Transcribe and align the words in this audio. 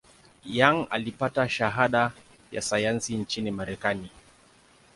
Young 0.45 0.87
alipata 0.89 1.49
shahada 1.49 2.11
ya 2.51 2.61
sayansi 2.61 3.15
nchini 3.17 3.51
Marekani. 3.51 4.09